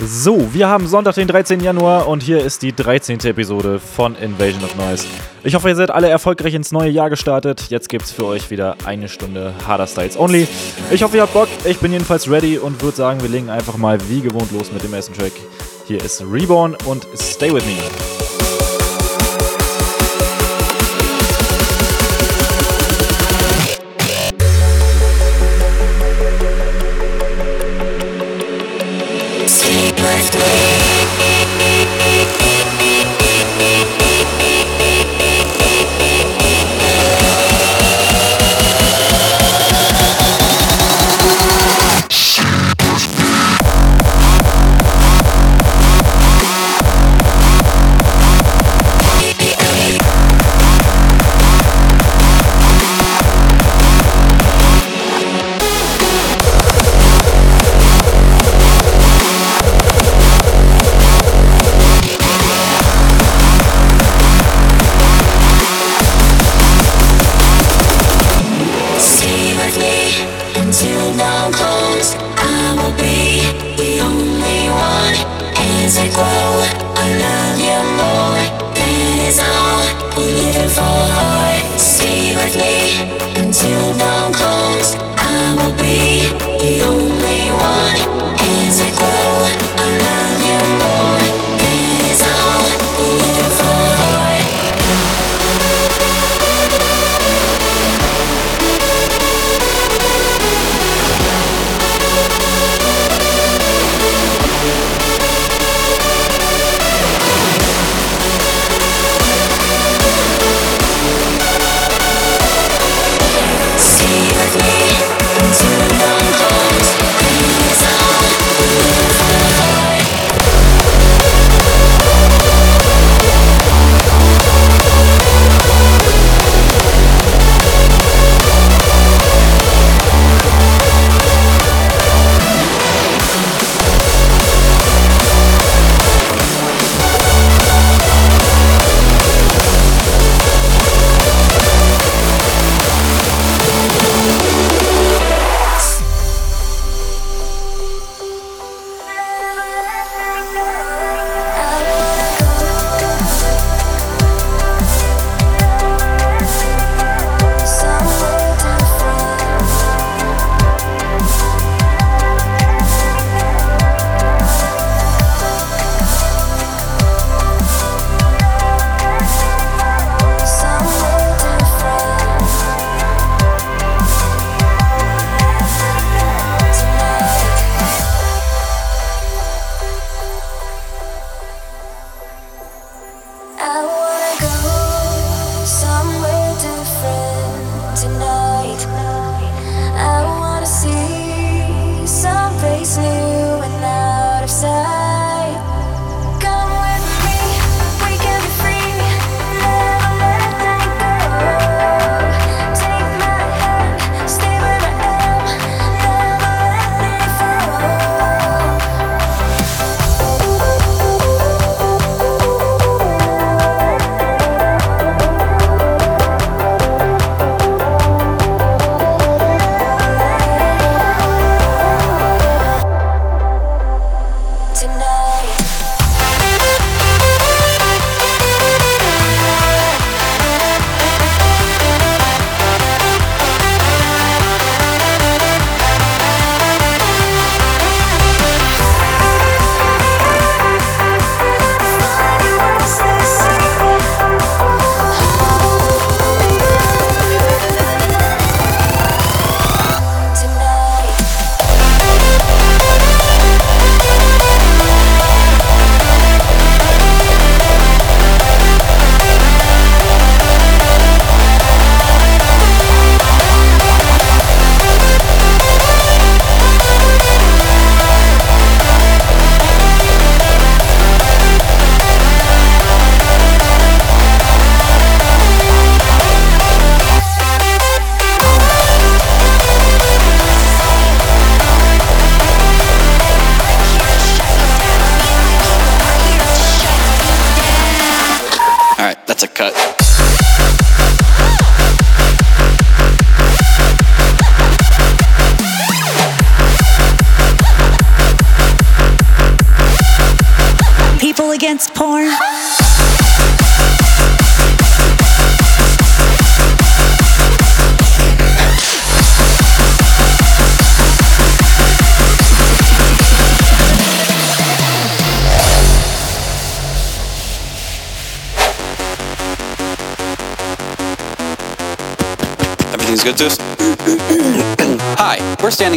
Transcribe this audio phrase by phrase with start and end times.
[0.00, 1.58] So, wir haben Sonntag, den 13.
[1.58, 3.18] Januar und hier ist die 13.
[3.24, 5.04] Episode von Invasion of Noise.
[5.42, 7.66] Ich hoffe, ihr seid alle erfolgreich ins neue Jahr gestartet.
[7.68, 10.46] Jetzt gibt's für euch wieder eine Stunde Harder Styles Only.
[10.92, 11.48] Ich hoffe, ihr habt Bock.
[11.64, 14.84] Ich bin jedenfalls ready und würde sagen, wir legen einfach mal wie gewohnt los mit
[14.84, 15.32] dem ersten Track.
[15.88, 18.27] Hier ist Reborn und Stay With Me.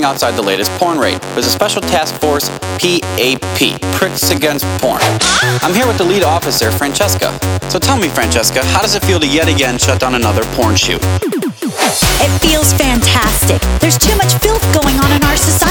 [0.01, 1.21] anything outside the latest porn rate.
[1.33, 2.49] There's a special task force,
[2.79, 5.01] PAP, Pricks Against Porn.
[5.61, 7.37] I'm here with the lead officer, Francesca.
[7.69, 10.75] So tell me, Francesca, how does it feel to yet again shut down another porn
[10.75, 11.01] shoot?
[12.23, 13.61] It feels fantastic.
[13.79, 15.70] There's too much filth going on in our society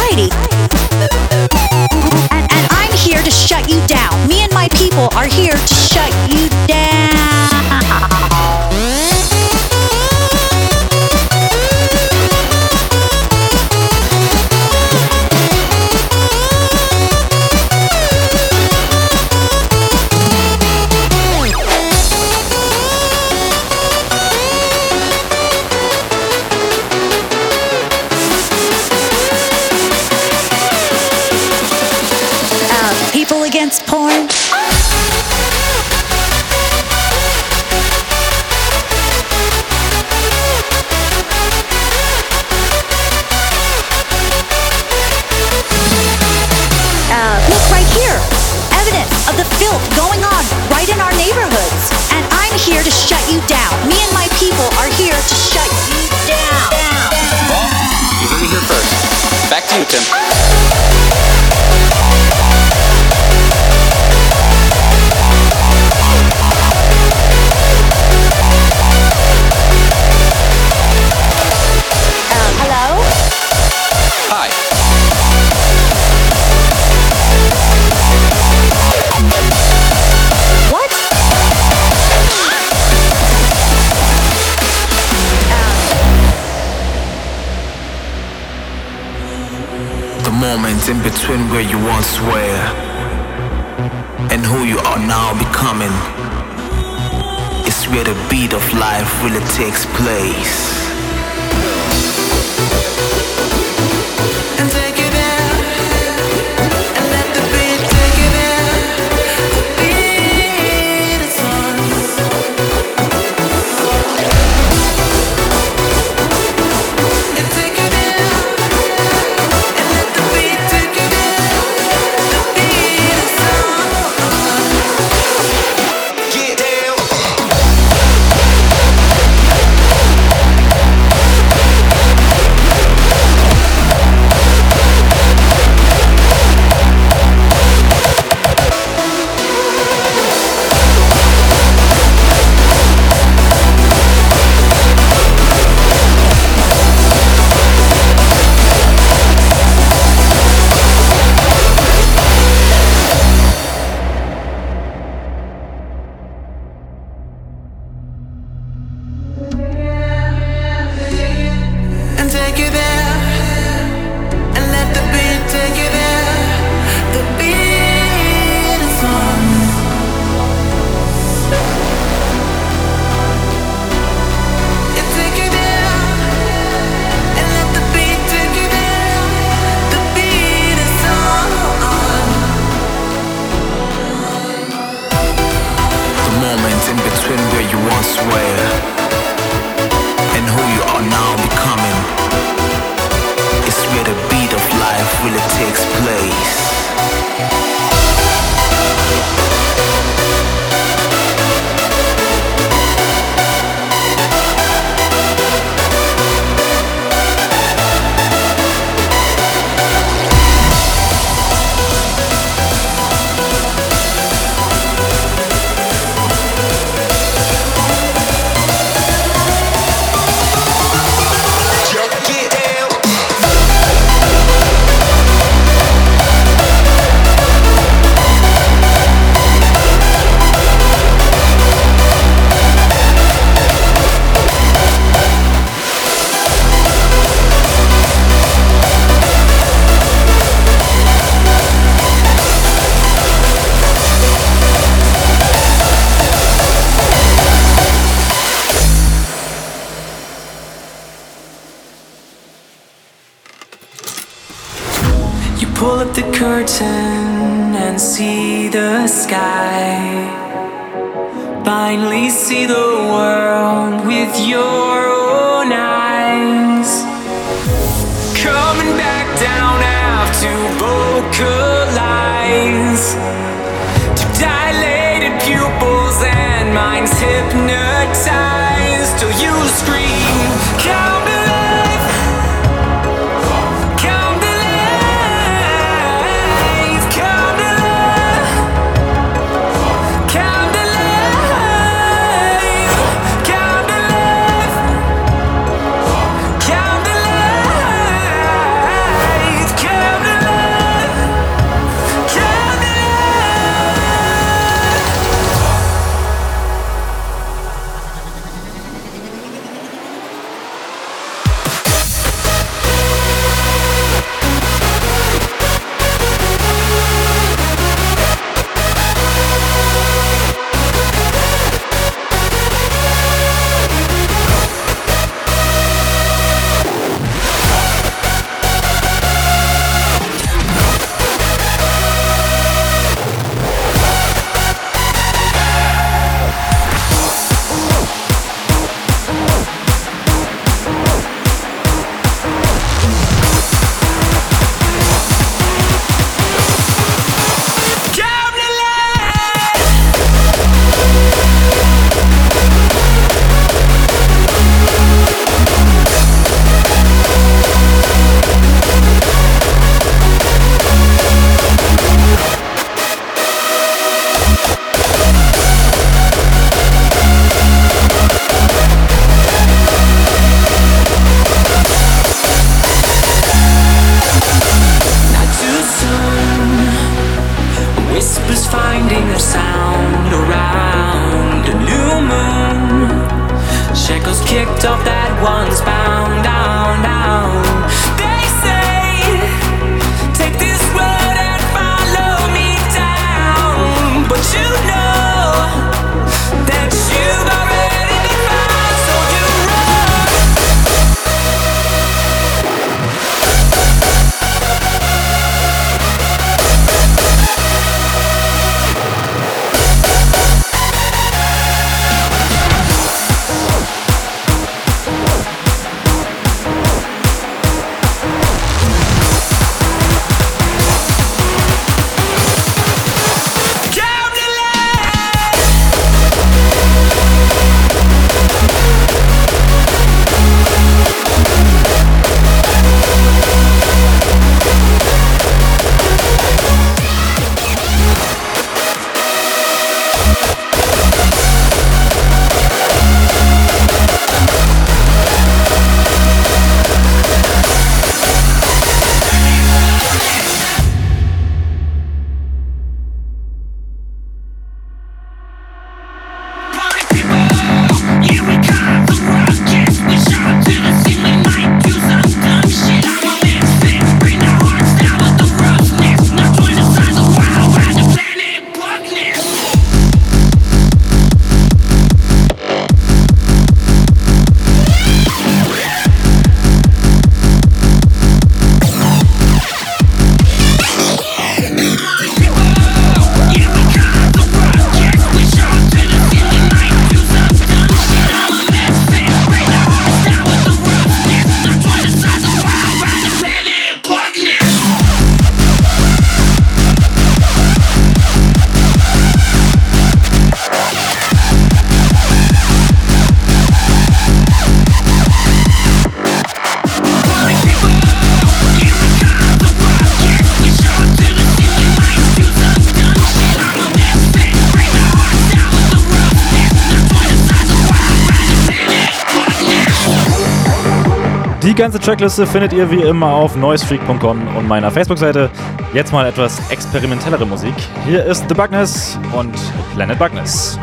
[521.80, 525.48] ganze Trackliste findet ihr wie immer auf noisefreak.com und meiner Facebook-Seite.
[525.94, 527.72] Jetzt mal etwas experimentellere Musik.
[528.04, 529.54] Hier ist The Bugness und
[529.94, 530.78] Planet Bugness.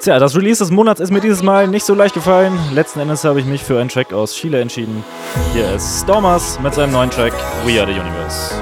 [0.00, 2.56] Tja, das Release des Monats ist mir dieses Mal nicht so leicht gefallen.
[2.72, 5.02] Letzten Endes habe ich mich für einen Track aus Chile entschieden.
[5.52, 7.32] Hier ist Stormers mit seinem neuen Track
[7.64, 8.54] We Are the Universe.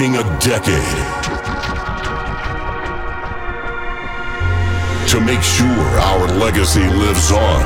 [0.00, 1.22] taking a decade
[5.06, 7.64] to make sure our legacy lives on.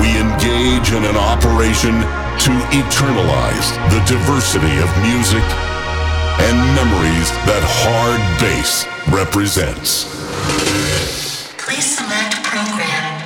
[0.00, 1.94] We engage in an operation
[2.42, 5.44] to eternalize the diversity of music
[6.42, 10.10] and memories that hard bass represents.
[11.56, 13.24] Please select program.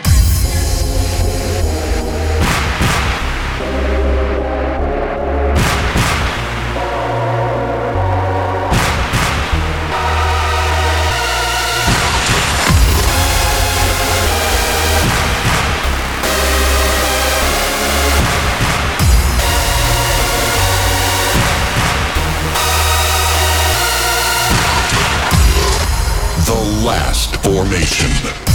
[27.48, 28.47] formation.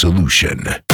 [0.00, 0.89] solution.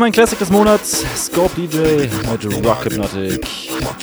[0.00, 3.46] mein Classic des Monats, Scope DJ mit Rock Hypnotic.
[3.84, 4.00] Rock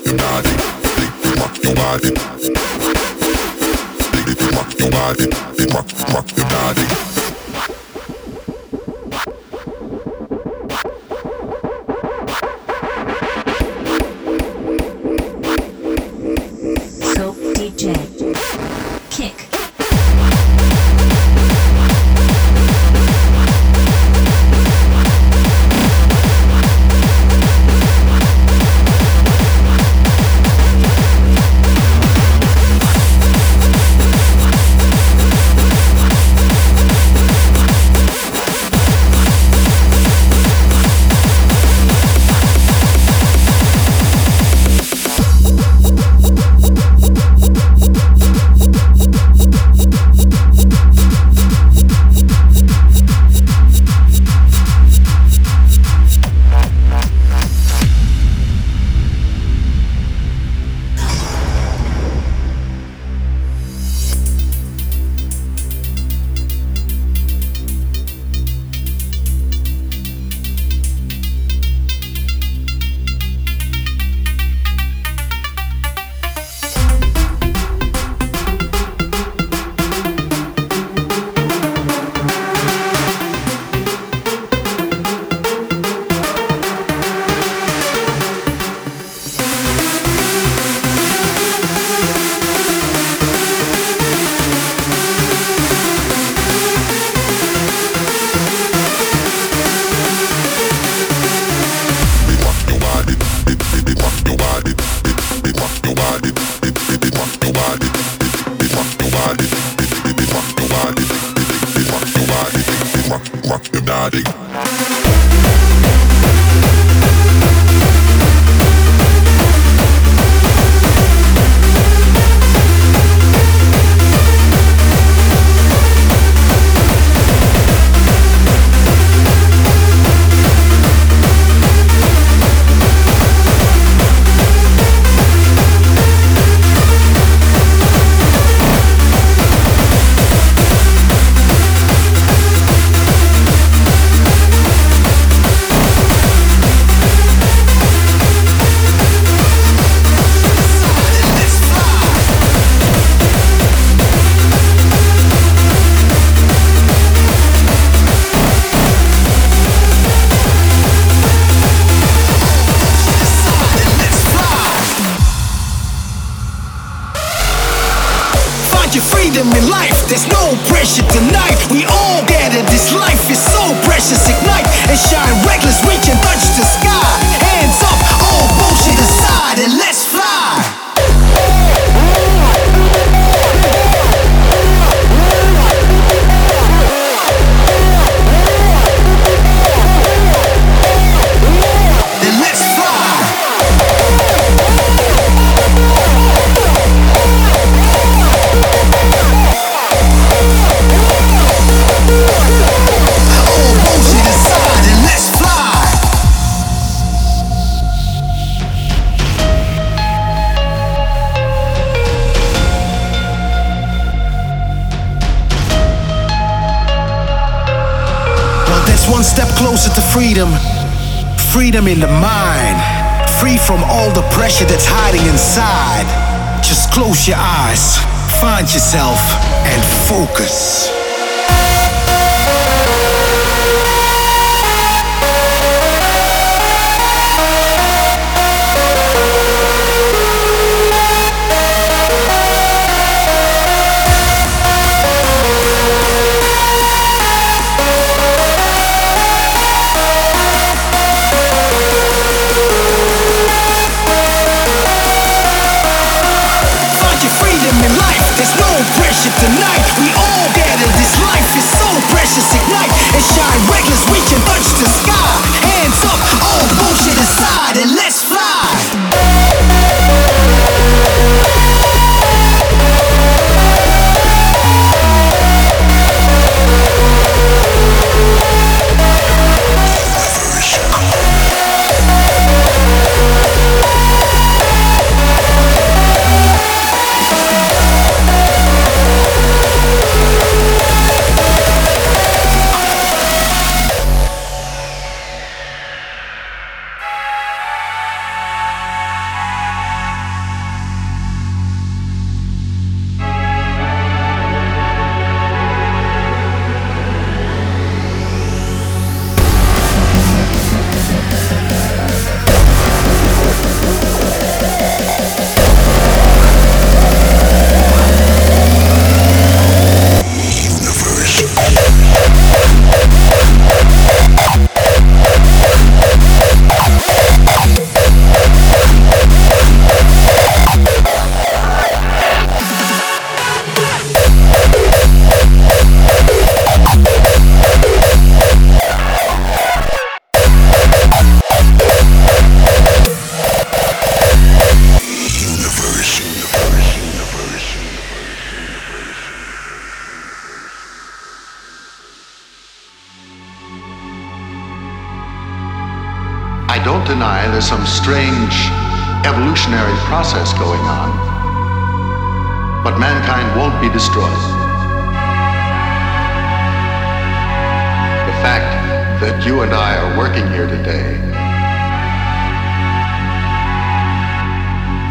[368.41, 371.15] fact that you and I are working here today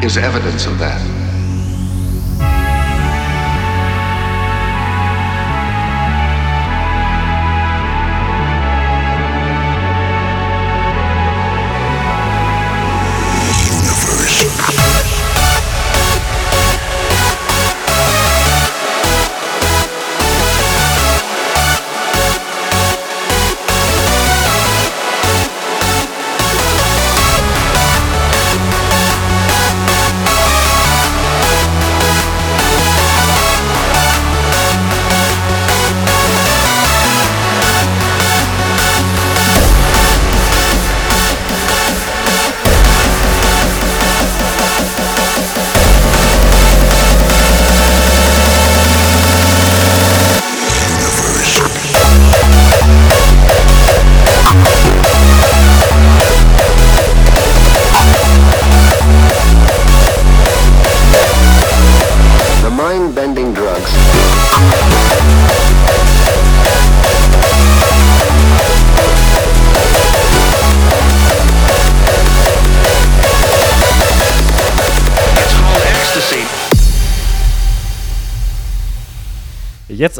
[0.05, 1.16] is evidence of that.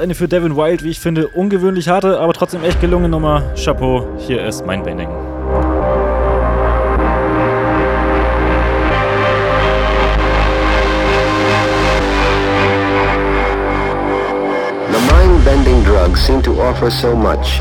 [0.07, 3.43] Eine für Devin Wild, wie ich finde, ungewöhnlich harte, aber trotzdem echt gelungene Nummer.
[3.57, 5.09] Chapeau, hier ist mein Bending.
[15.45, 17.61] Bending drugs seem to offer so much.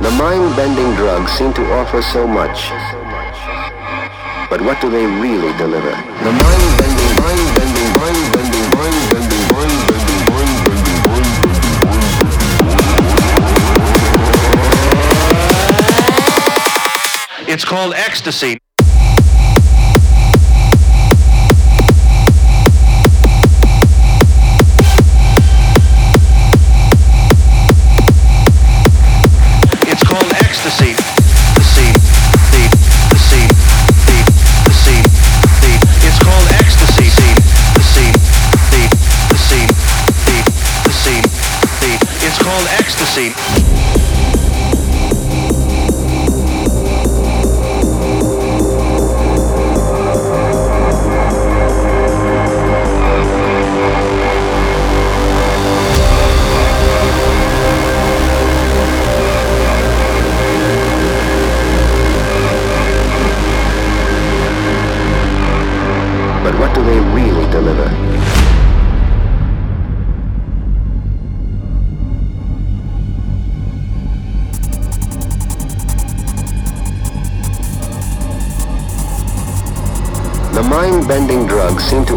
[0.00, 2.72] The mind bending drugs seem to offer so much.
[4.50, 5.94] But what do they really deliver?
[6.24, 6.57] The mind
[17.78, 18.58] called ecstasy.
[29.86, 30.94] It's called ecstasy.
[31.54, 31.92] The sea,
[32.50, 32.62] the,
[33.10, 33.46] the sea,
[34.08, 34.18] the,
[34.66, 35.00] the sea,
[35.62, 35.72] the.
[36.02, 37.06] It's called ecstasy.
[37.74, 38.10] The sea,
[38.74, 38.82] the,
[39.30, 39.66] the sea,
[40.26, 40.38] the,
[40.82, 41.28] the
[41.78, 41.92] the.
[42.26, 43.30] It's called ecstasy.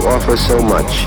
[0.07, 1.05] offer so much.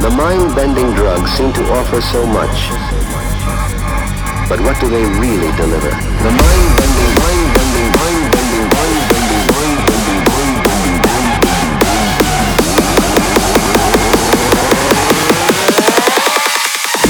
[0.00, 2.70] The mind-bending drugs seem to offer so much.
[4.48, 5.90] But what do they really deliver?
[5.90, 11.06] The mind-bending, mind-bending, mind-bending, mind-bending, mind-bending, mind-bending, mind-bending.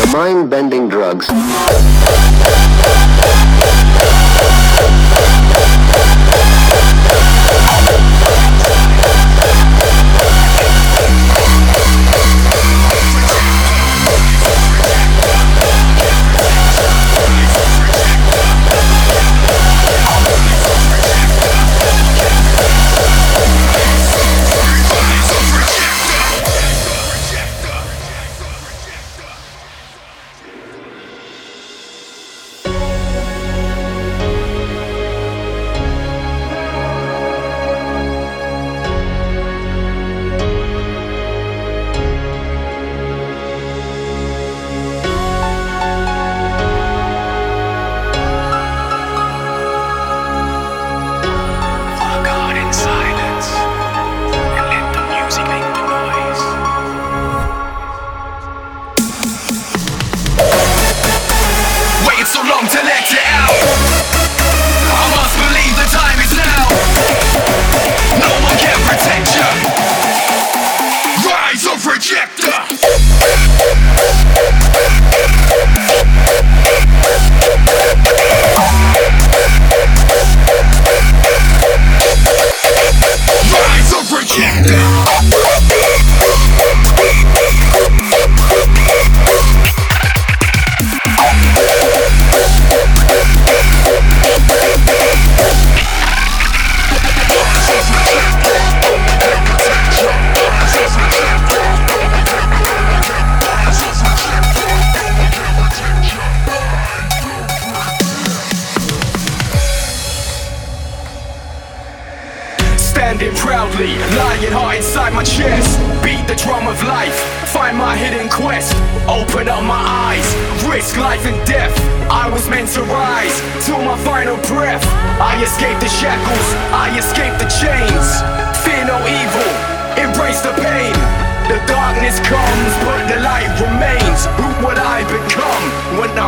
[0.00, 1.28] The mind-bending drugs.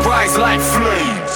[0.05, 1.28] Rise like flame.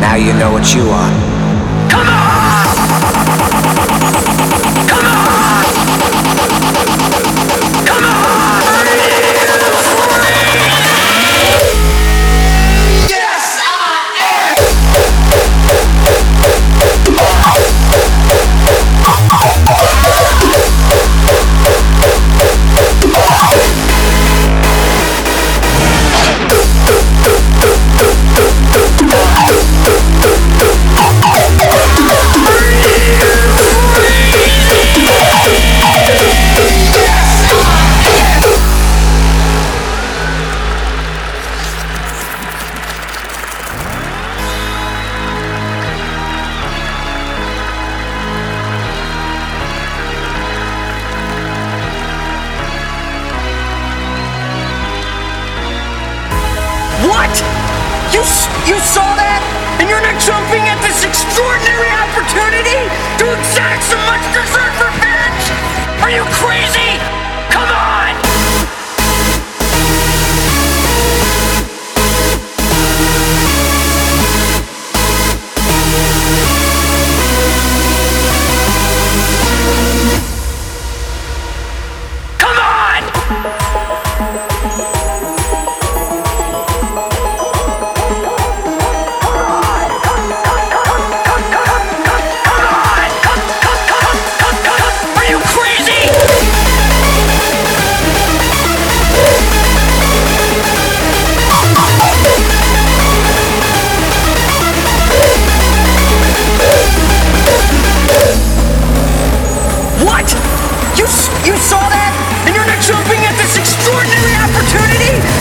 [0.00, 1.37] Now you know what you are.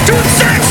[0.08, 0.67] To exact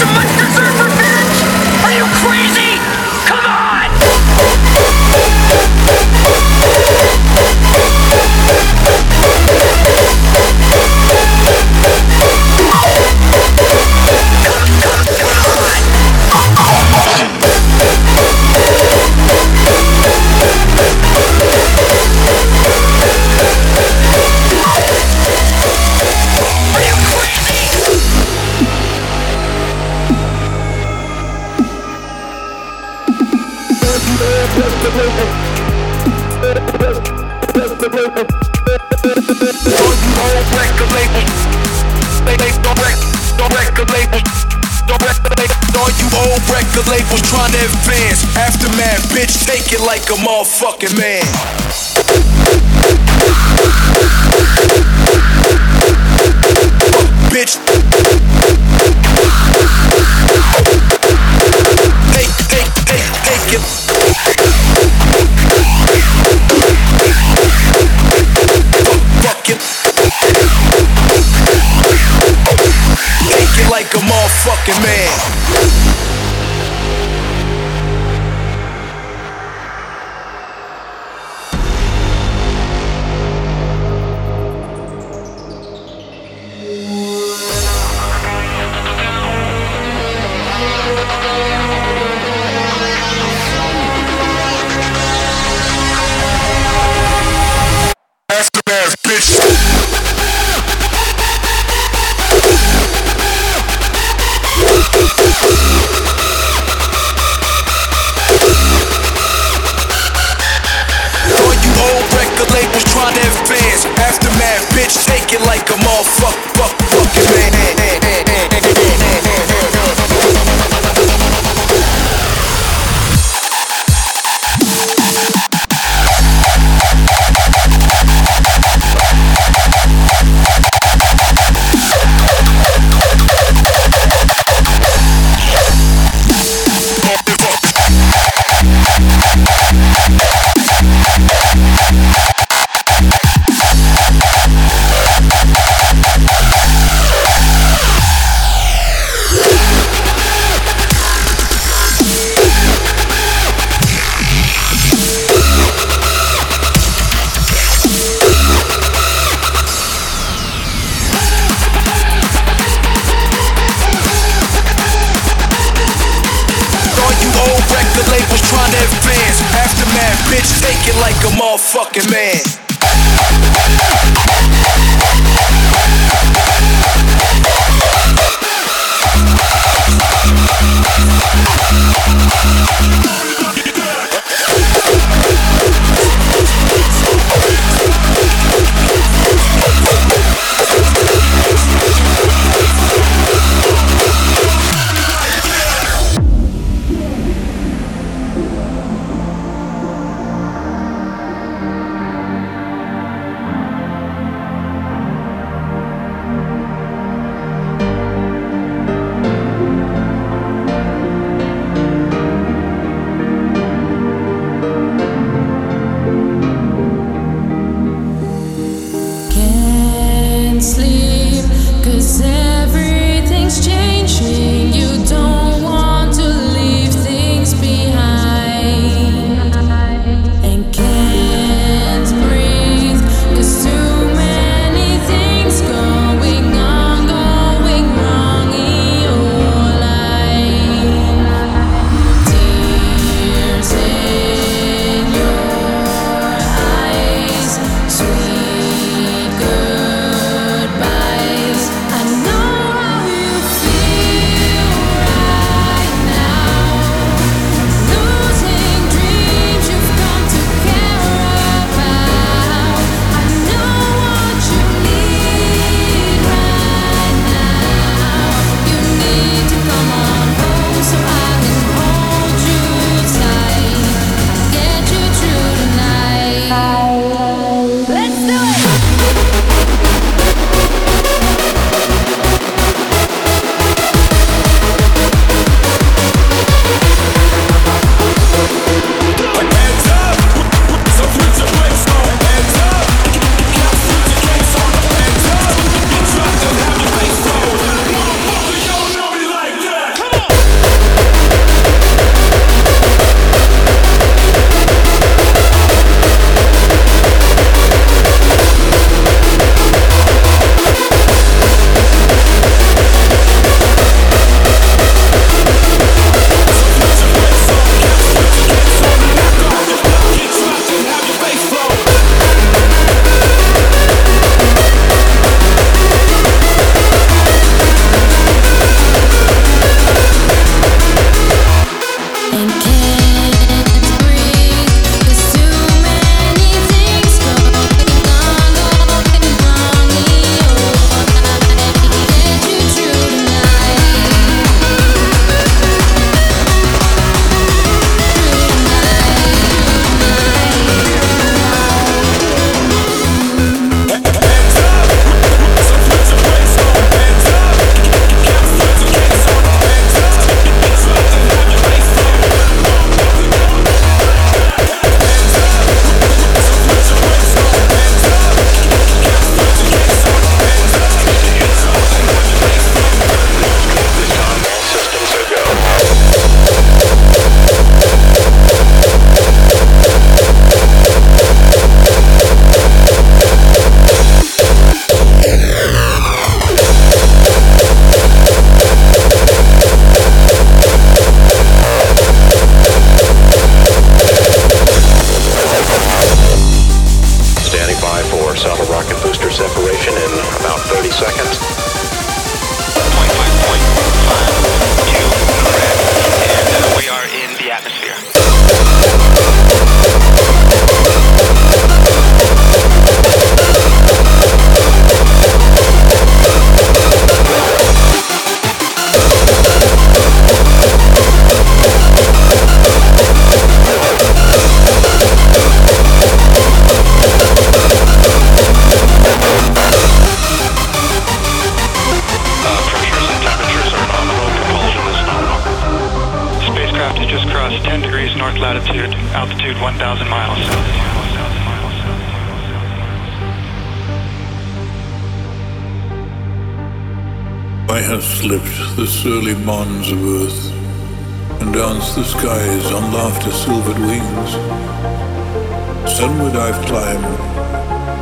[456.07, 457.19] Sunward I've climbed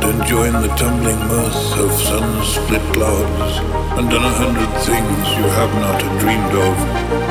[0.05, 3.57] and joined the tumbling mirth of sun-split clouds
[3.97, 6.75] and done a hundred things you have not dreamed of.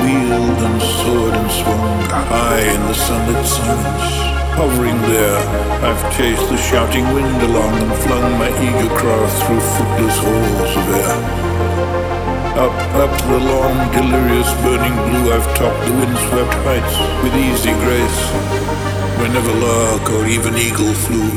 [0.02, 4.18] Wheeled and soared and swung high in the sunlit silence.
[4.58, 5.38] Hovering there,
[5.86, 10.90] I've chased the shouting wind along and flung my eager craft through footless halls of
[10.90, 11.14] air.
[12.58, 18.63] Up, up the long, delirious, burning blue, I've topped the windswept heights with easy grace,
[19.28, 21.30] never lark or even eagle flew.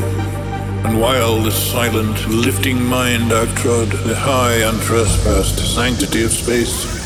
[0.84, 6.97] And while the silent, lifting mind I've trod, the high, untrespassed sanctity of space.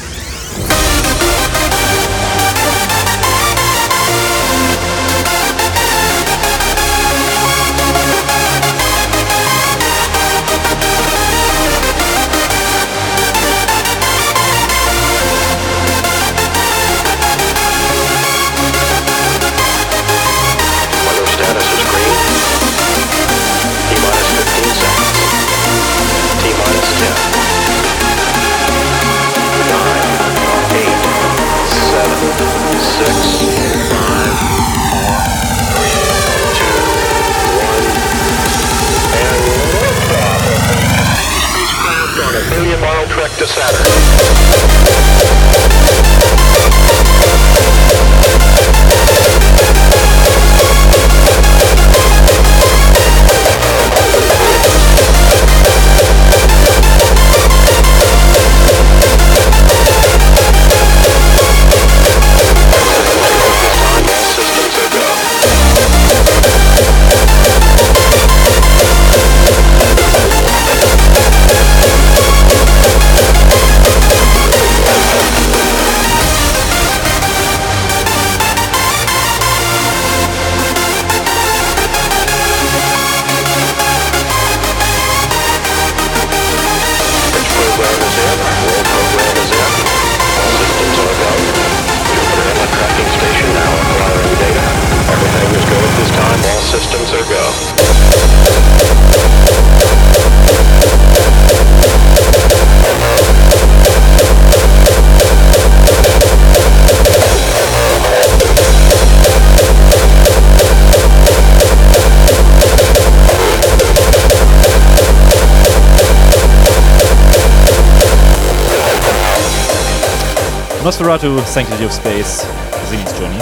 [120.84, 122.44] Nosferatu, Sanctity of Space,
[122.90, 123.38] Sinis Journey.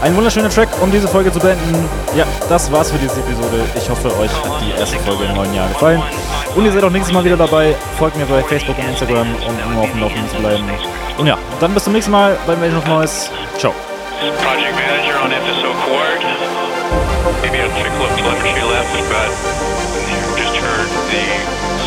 [0.00, 1.86] Ein wunderschöner Track, um diese Folge zu beenden.
[2.16, 3.66] Ja, das war's für diese Episode.
[3.74, 6.02] Ich hoffe, euch hat die erste Folge im neuen Jahr gefallen.
[6.54, 7.74] Und ihr seid auch nächstes Mal wieder dabei.
[7.98, 10.64] Folgt mir bei Facebook und Instagram, um immer auf dem Laufenden zu bleiben.
[11.18, 13.28] Und ja, dann bis zum nächsten Mal bei Invasion of Noise.
[13.58, 13.74] Ciao.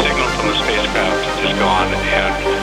[0.03, 2.62] Signal from the spacecraft is gone, and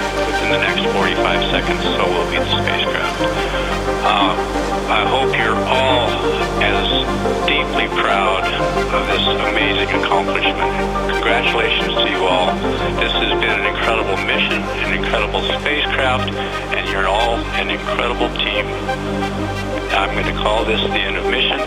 [0.51, 3.20] within the next 45 seconds, so will be the spacecraft.
[4.03, 4.34] Uh,
[4.90, 6.11] I hope you're all
[6.59, 6.90] as
[7.46, 8.42] deeply proud
[8.90, 10.59] of this amazing accomplishment.
[11.14, 12.51] Congratulations to you all.
[12.98, 16.34] This has been an incredible mission, an incredible spacecraft,
[16.74, 18.66] and you're all an incredible team.
[19.94, 21.59] I'm going to call this the end of mission.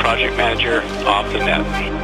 [0.00, 2.01] Project manager off the net.